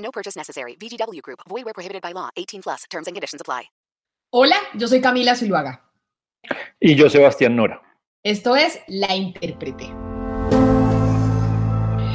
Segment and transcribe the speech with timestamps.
[0.00, 0.76] No purchase necessary.
[0.76, 1.40] VGW Group.
[1.48, 2.30] Void where prohibited by law.
[2.36, 2.84] 18 plus.
[2.90, 3.70] Terms and conditions apply.
[4.32, 5.82] Hola, yo soy Camila Zuluaga.
[6.80, 7.82] Y yo, Sebastián Nora.
[8.24, 10.09] Esto es La Intérprete.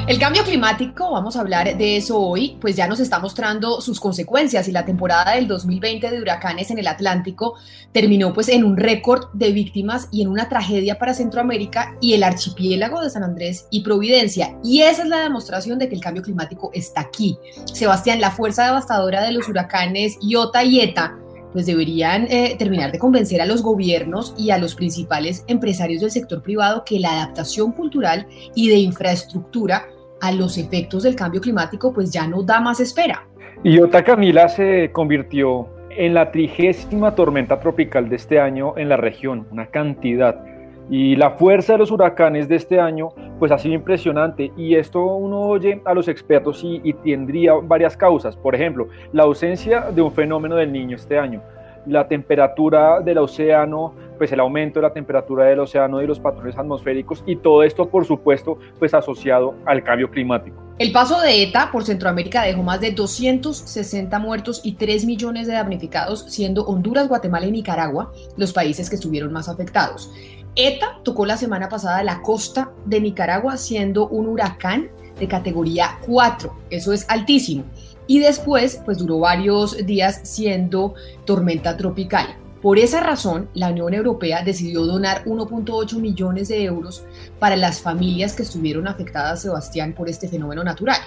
[0.08, 4.00] El cambio climático, vamos a hablar de eso hoy, pues ya nos está mostrando sus
[4.00, 7.56] consecuencias y la temporada del 2020 de huracanes en el Atlántico
[7.92, 12.22] terminó pues en un récord de víctimas y en una tragedia para Centroamérica y el
[12.22, 14.56] archipiélago de San Andrés y Providencia.
[14.64, 17.40] Y esa es la demostración de que el cambio climático está aquí.
[17.74, 21.18] Sebastián, la fuerza devastadora de los huracanes Iota y Eta
[21.52, 26.12] pues deberían eh, terminar de convencer a los gobiernos y a los principales empresarios del
[26.12, 29.88] sector privado que la adaptación cultural y de infraestructura
[30.26, 33.28] a los efectos del cambio climático pues ya no da más espera.
[33.64, 39.48] Iota Camila se convirtió en la trigésima tormenta tropical de este año en la región,
[39.52, 40.44] una cantidad.
[40.90, 43.10] Y la fuerza de los huracanes de este año
[43.40, 47.98] pues ha sido impresionante y esto uno oye a los expertos y, y tendría varias
[47.98, 48.36] causas.
[48.38, 51.42] Por ejemplo, la ausencia de un fenómeno del niño este año,
[51.86, 56.58] la temperatura del océano, pues el aumento de la temperatura del océano y los patrones
[56.58, 60.66] atmosféricos y todo esto, por supuesto, pues asociado al cambio climático.
[60.78, 65.54] El paso de ETA por Centroamérica dejó más de 260 muertos y 3 millones de
[65.54, 70.12] damnificados, siendo Honduras, Guatemala y Nicaragua los países que estuvieron más afectados.
[70.56, 76.54] ETA tocó la semana pasada la costa de Nicaragua siendo un huracán de categoría 4,
[76.70, 77.64] eso es altísimo.
[78.08, 80.94] Y después, pues duró varios días siendo
[81.26, 82.28] tormenta tropical.
[82.62, 87.06] Por esa razón, la Unión Europea decidió donar 1.8 millones de euros
[87.38, 90.98] para las familias que estuvieron afectadas, Sebastián, por este fenómeno natural.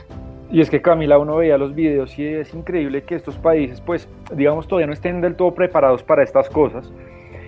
[0.51, 4.09] Y es que Camila, uno veía los videos y es increíble que estos países, pues,
[4.35, 6.91] digamos, todavía no estén del todo preparados para estas cosas.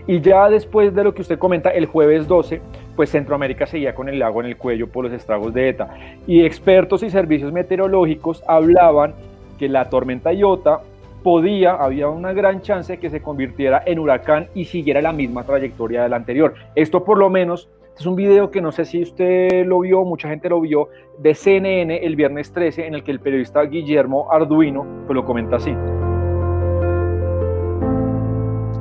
[0.06, 2.60] Y ya después de lo que usted comenta, el jueves 12,
[2.96, 5.88] pues Centroamérica seguía con el lago en el cuello por los estragos de ETA.
[6.26, 9.14] Y expertos y servicios meteorológicos hablaban
[9.60, 10.80] que la tormenta Iota
[11.22, 15.44] podía, había una gran chance de que se convirtiera en huracán y siguiera la misma
[15.44, 16.54] trayectoria del anterior.
[16.74, 17.68] Esto por lo menos
[17.98, 20.88] es un video que no sé si usted lo vio, mucha gente lo vio,
[21.18, 25.56] de CNN el viernes 13, en el que el periodista Guillermo Arduino pues lo comenta
[25.56, 25.76] así.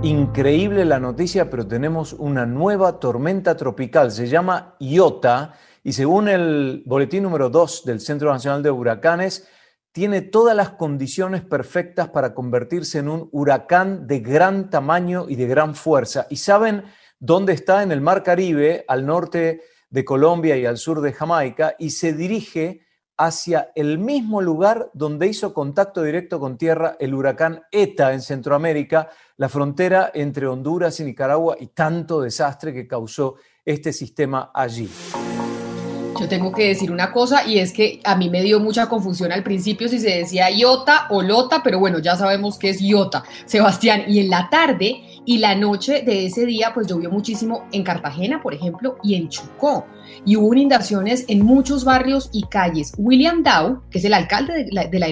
[0.02, 6.84] Increíble la noticia, pero tenemos una nueva tormenta tropical, se llama Iota, y según el
[6.86, 9.50] boletín número 2 del Centro Nacional de Huracanes,
[10.00, 15.46] tiene todas las condiciones perfectas para convertirse en un huracán de gran tamaño y de
[15.46, 16.26] gran fuerza.
[16.30, 16.86] ¿Y saben
[17.20, 17.84] dónde está?
[17.84, 22.14] En el Mar Caribe, al norte de Colombia y al sur de Jamaica, y se
[22.14, 22.80] dirige
[23.18, 29.10] hacia el mismo lugar donde hizo contacto directo con tierra el huracán ETA en Centroamérica,
[29.36, 34.90] la frontera entre Honduras y Nicaragua y tanto desastre que causó este sistema allí.
[36.20, 39.32] Yo tengo que decir una cosa y es que a mí me dio mucha confusión
[39.32, 43.24] al principio si se decía Iota o Lota, pero bueno, ya sabemos que es Iota,
[43.46, 44.04] Sebastián.
[44.08, 48.42] Y en la tarde y la noche de ese día, pues llovió muchísimo en Cartagena,
[48.42, 49.86] por ejemplo, y en Chocó.
[50.26, 52.92] Y hubo inundaciones en muchos barrios y calles.
[52.98, 55.08] William Dow, que es el alcalde de la, de la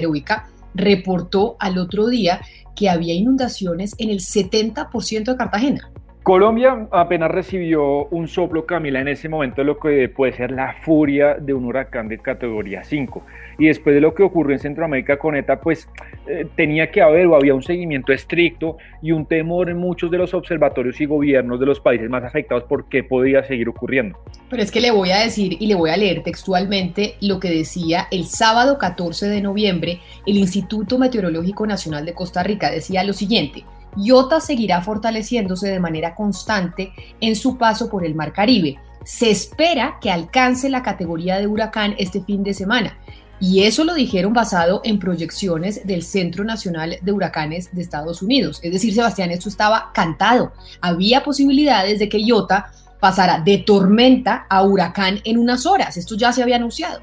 [0.74, 2.40] reportó al otro día
[2.76, 5.90] que había inundaciones en el 70% de Cartagena.
[6.28, 11.36] Colombia apenas recibió un soplo, Camila, en ese momento lo que puede ser la furia
[11.40, 13.24] de un huracán de categoría 5.
[13.58, 15.88] Y después de lo que ocurrió en Centroamérica con ETA, pues
[16.26, 20.18] eh, tenía que haber o había un seguimiento estricto y un temor en muchos de
[20.18, 24.18] los observatorios y gobiernos de los países más afectados por qué podía seguir ocurriendo.
[24.50, 27.48] Pero es que le voy a decir y le voy a leer textualmente lo que
[27.48, 32.70] decía el sábado 14 de noviembre el Instituto Meteorológico Nacional de Costa Rica.
[32.70, 33.64] Decía lo siguiente.
[33.98, 38.78] Iota seguirá fortaleciéndose de manera constante en su paso por el Mar Caribe.
[39.04, 42.98] Se espera que alcance la categoría de huracán este fin de semana.
[43.40, 48.60] Y eso lo dijeron basado en proyecciones del Centro Nacional de Huracanes de Estados Unidos.
[48.62, 50.52] Es decir, Sebastián, esto estaba cantado.
[50.80, 55.96] Había posibilidades de que Iota pasara de tormenta a huracán en unas horas.
[55.96, 57.00] Esto ya se había anunciado.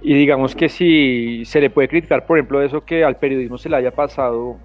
[0.00, 3.68] Y digamos que si se le puede criticar, por ejemplo, eso que al periodismo se
[3.68, 4.56] le haya pasado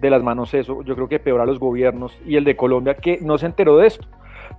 [0.00, 2.94] de las manos eso, yo creo que peor a los gobiernos y el de Colombia
[2.94, 4.06] que no se enteró de esto.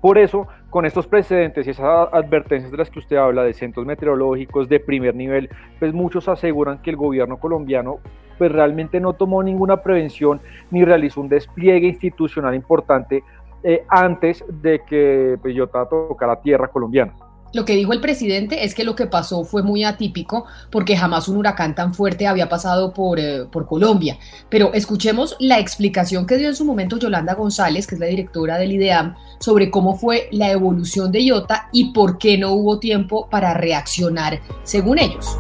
[0.02, 3.86] Por eso, con estos precedentes y esas advertencias de las que usted habla, de centros
[3.86, 5.50] meteorológicos de primer nivel,
[5.80, 8.00] pues muchos aseguran que el gobierno colombiano
[8.38, 10.42] pues realmente no tomó ninguna prevención
[10.72, 13.24] ni realizó un despliegue institucional importante
[13.64, 17.14] eh, antes de que pues, Yota tocara tierra colombiana.
[17.54, 21.28] Lo que dijo el presidente es que lo que pasó fue muy atípico porque jamás
[21.28, 24.18] un huracán tan fuerte había pasado por, eh, por, Colombia.
[24.50, 28.58] Pero escuchemos la explicación que dio en su momento Yolanda González, que es la directora
[28.58, 33.28] del IDEAM, sobre cómo fue la evolución de Iota y por qué no hubo tiempo
[33.30, 35.38] para reaccionar, según ellos.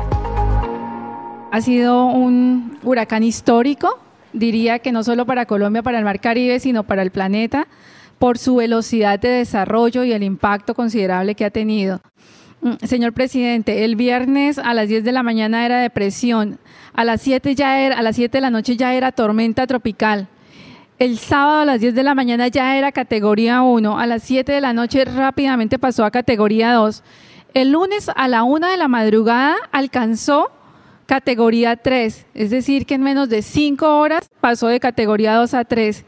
[1.51, 3.99] Ha sido un huracán histórico,
[4.33, 7.67] diría que no solo para Colombia, para el Mar Caribe, sino para el planeta
[8.21, 12.01] por su velocidad de desarrollo y el impacto considerable que ha tenido.
[12.61, 16.59] Mm, señor presidente, el viernes a las 10 de la mañana era depresión,
[16.93, 20.27] a las 7 ya era, a las 7 de la noche ya era tormenta tropical.
[20.99, 24.51] El sábado a las 10 de la mañana ya era categoría 1, a las 7
[24.51, 27.01] de la noche rápidamente pasó a categoría 2.
[27.55, 30.51] El lunes a la 1 de la madrugada alcanzó
[31.07, 35.65] categoría 3, es decir, que en menos de 5 horas pasó de categoría 2 a
[35.65, 36.05] 3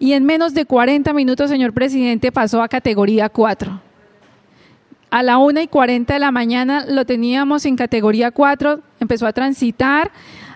[0.00, 3.80] y en menos de 40 minutos, señor presidente, pasó a categoría 4.
[5.10, 9.34] A la 1 y 40 de la mañana lo teníamos en categoría 4, empezó a
[9.34, 10.10] transitar.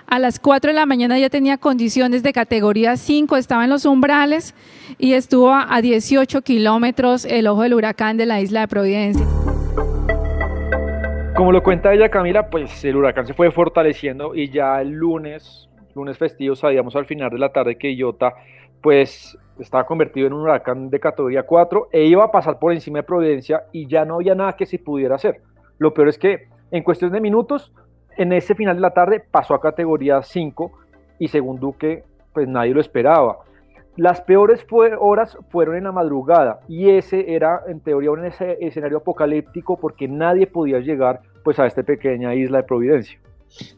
[0.06, 3.84] A las 4 de la mañana ya tenía condiciones de categoría 5, estaba en los
[3.84, 4.54] umbrales
[4.96, 9.26] y estuvo a 18 kilómetros el ojo del huracán de la isla de Providencia.
[11.36, 15.68] Como lo cuenta ella, Camila, pues el huracán se fue fortaleciendo y ya el lunes,
[15.94, 18.32] lunes festivo, sabíamos al final de la tarde que Iota
[18.84, 22.98] pues estaba convertido en un huracán de categoría 4 e iba a pasar por encima
[22.98, 25.40] de Providencia y ya no había nada que se pudiera hacer.
[25.78, 27.72] Lo peor es que en cuestión de minutos,
[28.18, 30.70] en ese final de la tarde pasó a categoría 5
[31.18, 32.04] y según Duque,
[32.34, 33.38] pues nadie lo esperaba.
[33.96, 34.66] Las peores
[34.98, 40.46] horas fueron en la madrugada y ese era en teoría un escenario apocalíptico porque nadie
[40.46, 43.18] podía llegar pues a esta pequeña isla de Providencia.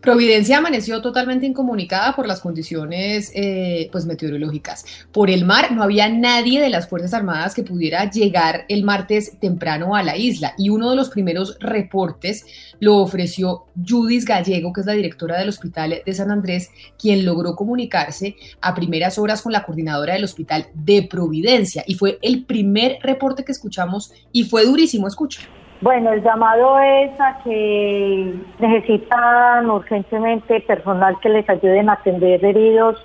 [0.01, 4.85] Providencia amaneció totalmente incomunicada por las condiciones eh, pues, meteorológicas.
[5.13, 9.39] Por el mar no había nadie de las Fuerzas Armadas que pudiera llegar el martes
[9.41, 12.47] temprano a la isla y uno de los primeros reportes
[12.81, 17.55] lo ofreció Judith Gallego, que es la directora del Hospital de San Andrés, quien logró
[17.55, 22.99] comunicarse a primeras horas con la coordinadora del Hospital de Providencia y fue el primer
[23.03, 25.41] reporte que escuchamos y fue durísimo, escucha.
[25.83, 32.97] Bueno, el llamado es a que necesitan urgentemente personal que les ayuden a atender heridos,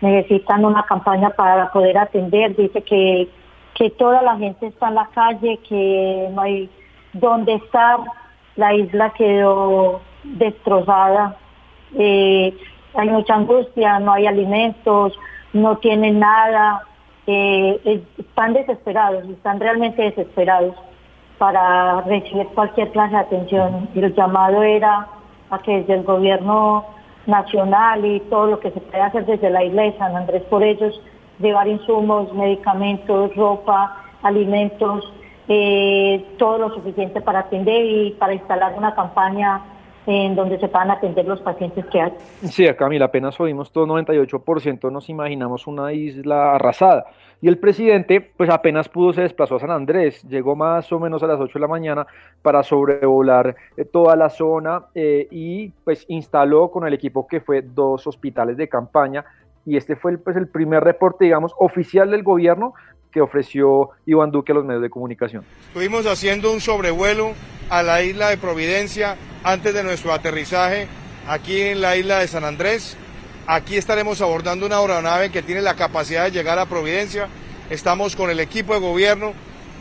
[0.00, 3.28] necesitan una campaña para poder atender, dice que,
[3.74, 6.70] que toda la gente está en la calle, que no hay
[7.12, 7.98] dónde estar,
[8.54, 11.36] la isla quedó destrozada,
[11.98, 12.56] eh,
[12.94, 15.18] hay mucha angustia, no hay alimentos,
[15.52, 16.82] no tienen nada,
[17.26, 20.76] eh, están desesperados, están realmente desesperados
[21.42, 23.88] para recibir cualquier clase de atención.
[23.96, 25.08] Y el llamado era
[25.50, 26.84] a que desde el gobierno
[27.26, 30.62] nacional y todo lo que se puede hacer desde la isla de San Andrés por
[30.62, 31.00] ellos,
[31.40, 35.12] llevar insumos, medicamentos, ropa, alimentos,
[35.48, 39.62] eh, todo lo suficiente para atender y para instalar una campaña
[40.06, 42.12] en donde se puedan atender los pacientes que hay.
[42.42, 47.06] Sí, Camila, apenas oímos todo 98%, nos imaginamos una isla arrasada.
[47.40, 51.22] Y el presidente, pues apenas pudo, se desplazó a San Andrés, llegó más o menos
[51.24, 52.06] a las 8 de la mañana
[52.40, 57.62] para sobrevolar eh, toda la zona eh, y pues instaló con el equipo que fue
[57.62, 59.24] dos hospitales de campaña
[59.64, 62.74] y este fue el, pues, el primer reporte, digamos, oficial del gobierno
[63.12, 65.44] que ofreció Iván Duque a los medios de comunicación.
[65.68, 67.34] Estuvimos haciendo un sobrevuelo
[67.68, 70.88] a la isla de Providencia antes de nuestro aterrizaje
[71.28, 72.96] aquí en la isla de San Andrés.
[73.46, 77.28] Aquí estaremos abordando una aeronave que tiene la capacidad de llegar a Providencia.
[77.70, 79.32] Estamos con el equipo de gobierno,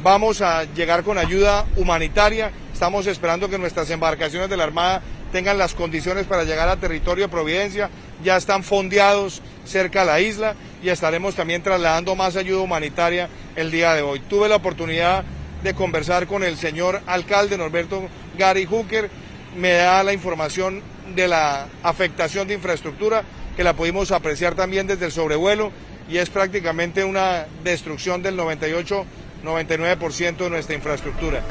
[0.03, 2.51] vamos a llegar con ayuda humanitaria.
[2.73, 7.25] Estamos esperando que nuestras embarcaciones de la Armada tengan las condiciones para llegar a territorio
[7.25, 7.89] de Providencia.
[8.23, 13.71] Ya están fondeados cerca a la isla y estaremos también trasladando más ayuda humanitaria el
[13.71, 14.19] día de hoy.
[14.21, 15.23] Tuve la oportunidad
[15.63, 19.09] de conversar con el señor alcalde Norberto Gary Hooker,
[19.55, 20.81] me da la información
[21.15, 23.23] de la afectación de infraestructura
[23.55, 25.71] que la pudimos apreciar también desde el sobrevuelo
[26.09, 31.43] y es prácticamente una destrucción del 98-99% de nuestra infraestructura.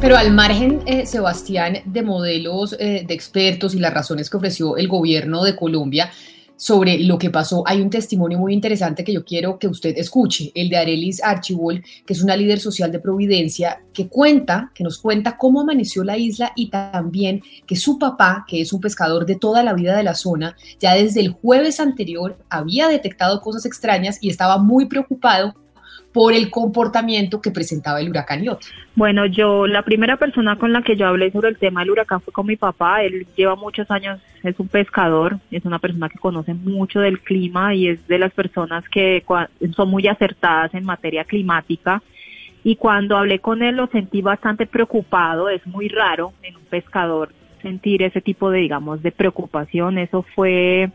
[0.00, 4.76] Pero al margen, eh, Sebastián, de modelos eh, de expertos y las razones que ofreció
[4.76, 6.10] el gobierno de Colombia,
[6.58, 10.50] sobre lo que pasó, hay un testimonio muy interesante que yo quiero que usted escuche,
[10.54, 14.98] el de Arelis Archibald, que es una líder social de Providencia, que cuenta, que nos
[14.98, 19.36] cuenta cómo amaneció la isla y también que su papá, que es un pescador de
[19.36, 24.18] toda la vida de la zona, ya desde el jueves anterior había detectado cosas extrañas
[24.20, 25.54] y estaba muy preocupado
[26.12, 28.66] por el comportamiento que presentaba el huracán Iota.
[28.94, 32.20] Bueno, yo la primera persona con la que yo hablé sobre el tema del huracán
[32.20, 33.02] fue con mi papá.
[33.02, 37.74] Él lleva muchos años, es un pescador, es una persona que conoce mucho del clima
[37.74, 39.22] y es de las personas que
[39.76, 42.02] son muy acertadas en materia climática.
[42.64, 45.48] Y cuando hablé con él lo sentí bastante preocupado.
[45.48, 49.98] Es muy raro en un pescador sentir ese tipo de, digamos, de preocupación.
[49.98, 50.90] Eso fue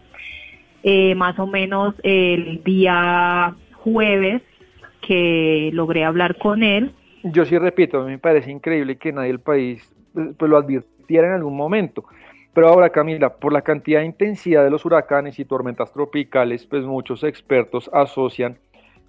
[0.84, 4.42] eh, más o menos el día jueves
[5.06, 6.94] que logré hablar con él.
[7.24, 10.58] Yo sí repito, a mí me parece increíble que nadie del país pues, pues, lo
[10.58, 12.06] advirtiera en algún momento.
[12.54, 16.84] Pero ahora, Camila, por la cantidad de intensidad de los huracanes y tormentas tropicales, pues
[16.84, 18.58] muchos expertos asocian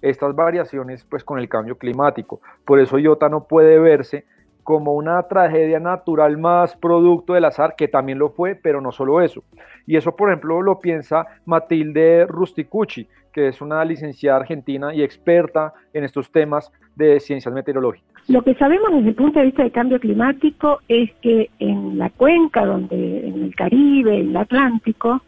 [0.01, 2.41] estas variaciones pues con el cambio climático.
[2.65, 4.25] Por eso Iota no puede verse
[4.63, 9.21] como una tragedia natural más producto del azar, que también lo fue, pero no solo
[9.21, 9.43] eso.
[9.85, 15.73] Y eso, por ejemplo, lo piensa Matilde Rusticucci, que es una licenciada argentina y experta
[15.93, 18.07] en estos temas de ciencias meteorológicas.
[18.29, 22.09] Lo que sabemos desde el punto de vista del cambio climático es que en la
[22.11, 25.21] cuenca, donde en el Caribe, en el Atlántico,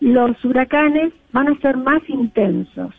[0.00, 2.94] los huracanes van a ser más intensos.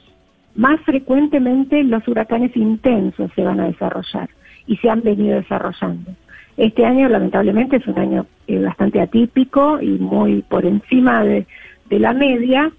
[0.54, 4.30] Más frecuentemente los huracanes intensos se van a desarrollar
[4.68, 6.12] y se han venido desarrollando.
[6.56, 11.48] Este año, lamentablemente, es un año eh, bastante atípico y muy por encima de,
[11.90, 12.72] la media,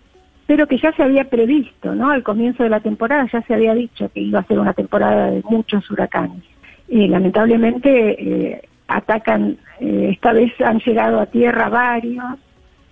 [0.53, 2.11] pero que ya se había previsto, ¿no?
[2.11, 5.31] Al comienzo de la temporada ya se había dicho que iba a ser una temporada
[5.31, 6.45] de muchos huracanes.
[6.89, 12.39] Eh, lamentablemente eh, atacan, esta vez han llegado a tierra varios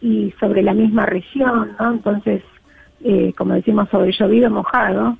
[0.01, 1.93] y sobre la misma región, ¿no?
[1.93, 2.43] Entonces,
[3.37, 5.19] como decimos, sobre llovido mojado,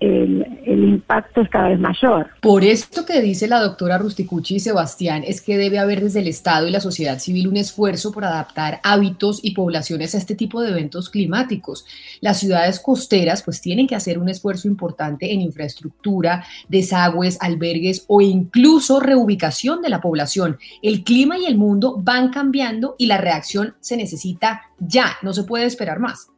[0.00, 2.28] el, impacto es cada vez mayor.
[2.40, 6.28] Por esto que dice la doctora Rusticucci y Sebastián es que debe haber desde el
[6.28, 10.60] Estado y la sociedad civil un esfuerzo por adaptar hábitos y poblaciones a este tipo
[10.60, 11.84] de eventos climáticos.
[12.20, 18.20] Las ciudades costeras pues tienen que hacer un esfuerzo importante en infraestructura, desagües, albergues o
[18.20, 20.58] incluso reubicación de la población.
[20.82, 25.44] El clima y el mundo van cambiando y la reacción se necesita ya, no se
[25.44, 26.30] puede esperar más.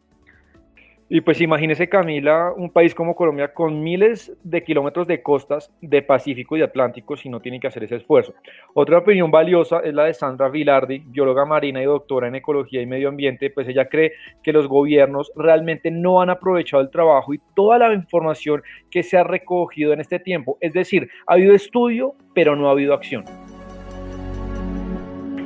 [1.13, 6.03] Y pues imagínese Camila, un país como Colombia con miles de kilómetros de costas de
[6.03, 8.33] Pacífico y Atlántico si no tiene que hacer ese esfuerzo.
[8.75, 12.87] Otra opinión valiosa es la de Sandra Vilardi, bióloga marina y doctora en ecología y
[12.87, 14.13] medio ambiente, pues ella cree
[14.45, 19.19] que los gobiernos realmente no han aprovechado el trabajo y toda la información que se
[19.19, 20.59] ha recogido en este tiempo.
[20.61, 23.25] Es decir, ha habido estudio, pero no ha habido acción.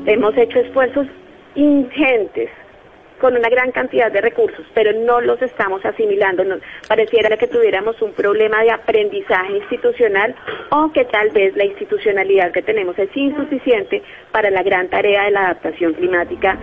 [0.04, 1.06] Hemos hecho esfuerzos
[1.54, 2.50] ingentes
[3.21, 6.44] con una gran cantidad de recursos, pero no los estamos asimilando.
[6.88, 10.35] pareciera que tuviéramos un problema de aprendizaje institucional
[10.71, 14.02] o que tal vez la institucionalidad que tenemos es insuficiente
[14.33, 16.59] para la gran tarea de la adaptación climática.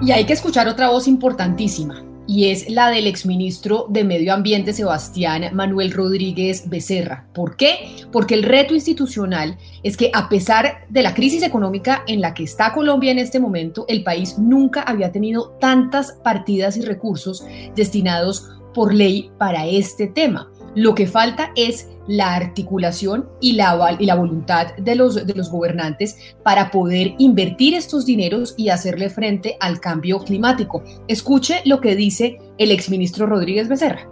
[0.00, 4.72] Y hay que escuchar otra voz importantísima, y es la del exministro de Medio Ambiente
[4.72, 7.26] Sebastián Manuel Rodríguez Becerra.
[7.34, 8.06] ¿Por qué?
[8.10, 12.44] Porque el reto institucional es que a pesar de la crisis económica en la que
[12.44, 17.44] está Colombia en este momento, el país nunca había tenido tantas partidas y recursos
[17.76, 20.50] destinados por ley para este tema.
[20.74, 25.50] Lo que falta es la articulación y la, y la voluntad de los, de los
[25.50, 30.82] gobernantes para poder invertir estos dineros y hacerle frente al cambio climático.
[31.08, 34.08] Escuche lo que dice el exministro Rodríguez Becerra.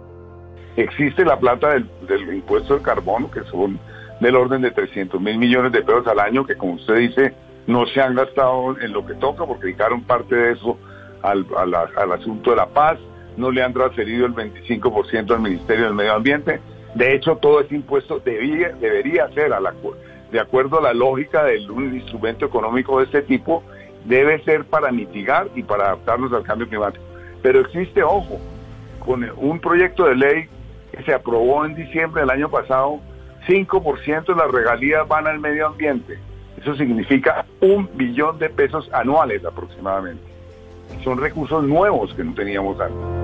[0.75, 3.79] Existe la plata del, del impuesto del carbono, que son
[4.19, 7.33] del orden de 300 mil millones de pesos al año, que como usted dice,
[7.67, 10.77] no se han gastado en lo que toca, porque dedicaron parte de eso
[11.21, 12.97] al, al asunto de la paz,
[13.37, 16.59] no le han transferido el 25% al Ministerio del Medio Ambiente,
[16.95, 19.73] de hecho, todo este impuesto debía, debería ser, a la,
[20.31, 23.63] de acuerdo a la lógica de un instrumento económico de este tipo,
[24.05, 27.03] debe ser para mitigar y para adaptarnos al cambio climático.
[27.41, 28.39] Pero existe, ojo,
[28.99, 30.49] con un proyecto de ley
[30.91, 32.99] que se aprobó en diciembre del año pasado,
[33.47, 36.19] 5% de las regalías van al medio ambiente.
[36.57, 40.23] Eso significa un billón de pesos anuales aproximadamente.
[41.03, 43.22] Son recursos nuevos que no teníamos antes.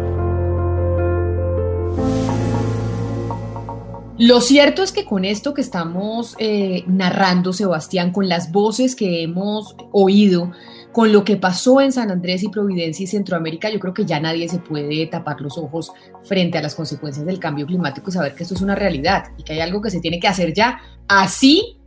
[4.19, 9.23] Lo cierto es que con esto que estamos eh, narrando, Sebastián, con las voces que
[9.23, 10.51] hemos oído,
[10.91, 14.19] con lo que pasó en San Andrés y Providencia y Centroamérica, yo creo que ya
[14.19, 18.35] nadie se puede tapar los ojos frente a las consecuencias del cambio climático y saber
[18.35, 20.81] que esto es una realidad y que hay algo que se tiene que hacer ya.
[21.07, 21.77] Así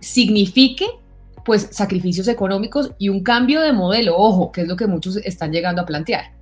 [0.00, 0.86] signifique
[1.44, 5.52] pues sacrificios económicos y un cambio de modelo, ojo, que es lo que muchos están
[5.52, 6.32] llegando a plantear.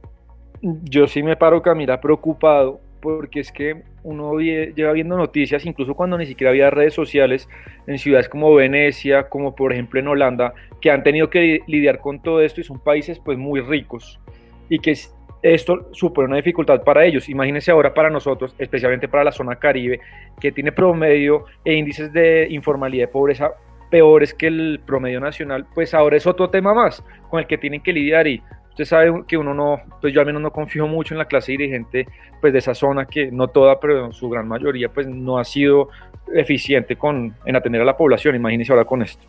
[0.62, 6.18] Yo sí me paro, Camila, preocupado porque es que uno lleva viendo noticias, incluso cuando
[6.18, 7.48] ni siquiera había redes sociales,
[7.86, 12.22] en ciudades como Venecia, como por ejemplo en Holanda, que han tenido que lidiar con
[12.22, 14.20] todo esto y son países pues muy ricos
[14.68, 14.94] y que
[15.42, 17.28] esto supone una dificultad para ellos.
[17.28, 20.00] Imagínense ahora para nosotros, especialmente para la zona caribe,
[20.38, 23.52] que tiene promedio e índices de informalidad y pobreza
[23.90, 27.82] peores que el promedio nacional, pues ahora es otro tema más con el que tienen
[27.82, 31.14] que lidiar y usted sabe que uno no, pues yo al menos no confío mucho
[31.14, 32.06] en la clase dirigente
[32.40, 35.44] pues de esa zona que no toda, pero en su gran mayoría pues no ha
[35.44, 35.90] sido
[36.34, 39.24] eficiente con, en atender a la población, imagínense ahora con esto.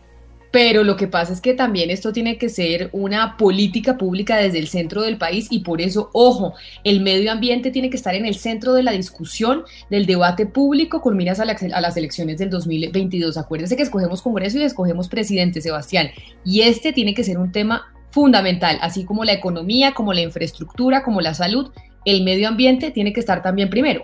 [0.52, 4.60] Pero lo que pasa es que también esto tiene que ser una política pública desde
[4.60, 8.26] el centro del país y por eso, ojo, el medio ambiente tiene que estar en
[8.26, 13.38] el centro de la discusión, del debate público con miras a, las elecciones del 2022.
[13.38, 16.10] Acuérdense que escogemos Congreso y escogemos presidente, Sebastián.
[16.44, 21.04] Y este tiene que ser un tema fundamental, así como la economía, como la infraestructura,
[21.04, 21.72] como la salud,
[22.06, 24.04] el medio ambiente tiene que estar también primero.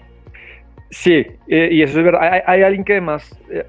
[0.89, 2.41] Sí, eh, y eso es verdad.
[2.45, 3.65] Hay, alguien que además eh,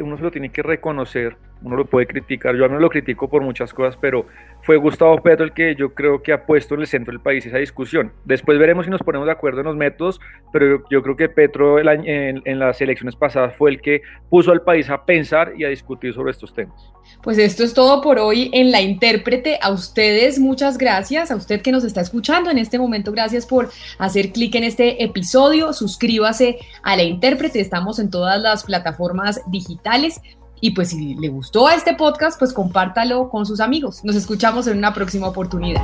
[0.00, 3.28] uno se lo tiene que reconocer uno lo puede criticar, yo a mí lo critico
[3.28, 4.26] por muchas cosas, pero
[4.62, 7.44] fue Gustavo Petro el que yo creo que ha puesto en el centro del país
[7.46, 8.12] esa discusión.
[8.24, 10.20] Después veremos si nos ponemos de acuerdo en los métodos,
[10.52, 14.62] pero yo, creo que Petro en, en, las elecciones pasadas fue el que puso al
[14.62, 16.92] país a pensar y a discutir sobre estos temas.
[17.22, 19.58] Pues esto es todo por hoy en La Intérprete.
[19.60, 23.70] A ustedes muchas gracias, a usted que nos está escuchando en este momento, gracias por
[23.98, 25.72] hacer clic en este episodio.
[25.72, 30.20] Suscríbase a La Intérprete, estamos en todas las plataformas digitales.
[30.60, 34.04] Y pues si le gustó a este podcast, pues compártalo con sus amigos.
[34.04, 35.82] Nos escuchamos en una próxima oportunidad.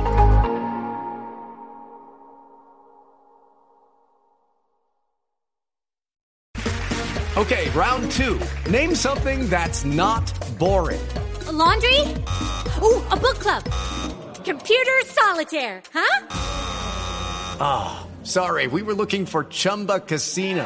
[7.37, 8.39] Okay, round two.
[8.69, 10.25] Name something that's not
[10.57, 10.99] boring.
[11.57, 12.01] laundry?
[12.81, 13.63] Ooh, a book club.
[14.43, 16.27] Computer solitaire, huh?
[17.59, 18.67] Ah, oh, sorry.
[18.67, 20.65] We were looking for Chumba Casino.